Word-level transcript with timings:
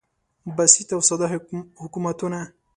بسیط 0.57 0.89
او 0.95 1.01
ساده 1.09 1.27
حکومتونه 1.81 2.41